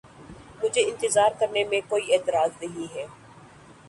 مجھے 0.63 0.81
اِنتظار 0.81 1.31
کرنے 1.39 1.63
میں 1.63 1.81
کوئی 1.89 2.13
اعتراض 2.13 2.51
نہیں 2.61 2.95
ہے۔ 2.95 3.05